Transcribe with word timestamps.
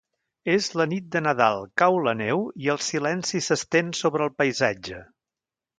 És 0.53 0.69
la 0.79 0.87
Nit 0.93 1.11
de 1.15 1.21
Nadal, 1.25 1.61
cau 1.83 1.97
la 2.07 2.15
neu 2.23 2.43
i 2.65 2.73
el 2.75 2.83
silenci 2.87 3.45
s'estén 3.49 3.95
sobre 4.03 4.29
el 4.29 4.37
paisatge. 4.43 5.07